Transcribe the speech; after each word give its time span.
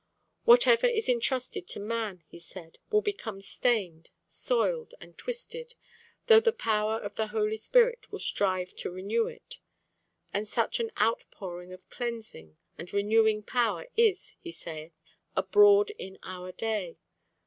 Whatever 0.45 0.87
is 0.87 1.07
entrusted 1.07 1.67
to 1.67 1.79
man, 1.79 2.23
he 2.25 2.39
said, 2.39 2.79
will 2.89 3.03
become 3.03 3.39
stained, 3.39 4.09
soiled, 4.27 4.95
and 4.99 5.15
twisted, 5.15 5.75
though 6.25 6.39
the 6.39 6.51
power 6.51 6.95
of 6.99 7.17
the 7.17 7.27
Holy 7.27 7.55
Spirit 7.55 8.11
will 8.11 8.17
strive 8.17 8.75
to 8.77 8.89
renew 8.89 9.27
it. 9.27 9.59
And 10.33 10.47
such 10.47 10.79
an 10.79 10.89
outpouring 10.99 11.71
of 11.71 11.87
cleansing 11.91 12.57
and 12.79 12.91
renewing 12.91 13.43
power 13.43 13.89
is, 13.95 14.35
he 14.41 14.51
saith, 14.51 14.93
abroad 15.35 15.91
in 15.99 16.17
our 16.23 16.51
day. 16.51 16.97